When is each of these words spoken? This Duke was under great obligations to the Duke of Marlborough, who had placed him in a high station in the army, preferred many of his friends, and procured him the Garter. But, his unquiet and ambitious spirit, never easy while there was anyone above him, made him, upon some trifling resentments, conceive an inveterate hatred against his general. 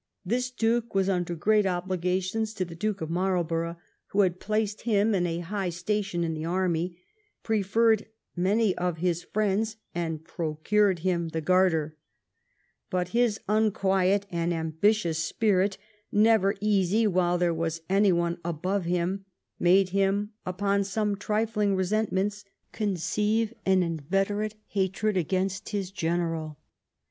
This 0.25 0.49
Duke 0.49 0.95
was 0.95 1.07
under 1.09 1.35
great 1.35 1.67
obligations 1.67 2.55
to 2.55 2.65
the 2.65 2.73
Duke 2.73 3.01
of 3.01 3.11
Marlborough, 3.11 3.77
who 4.07 4.21
had 4.21 4.39
placed 4.39 4.81
him 4.81 5.13
in 5.13 5.27
a 5.27 5.41
high 5.41 5.69
station 5.69 6.23
in 6.23 6.33
the 6.33 6.43
army, 6.43 6.97
preferred 7.43 8.07
many 8.35 8.75
of 8.79 8.97
his 8.97 9.21
friends, 9.21 9.75
and 9.93 10.23
procured 10.25 11.01
him 11.05 11.27
the 11.27 11.39
Garter. 11.39 11.97
But, 12.89 13.09
his 13.09 13.41
unquiet 13.47 14.25
and 14.31 14.51
ambitious 14.51 15.19
spirit, 15.19 15.77
never 16.11 16.55
easy 16.59 17.05
while 17.05 17.37
there 17.37 17.53
was 17.53 17.83
anyone 17.87 18.39
above 18.43 18.85
him, 18.85 19.25
made 19.59 19.89
him, 19.89 20.31
upon 20.47 20.83
some 20.83 21.15
trifling 21.15 21.75
resentments, 21.75 22.43
conceive 22.71 23.53
an 23.67 23.83
inveterate 23.83 24.55
hatred 24.69 25.15
against 25.15 25.69
his 25.69 25.91
general. 25.91 26.57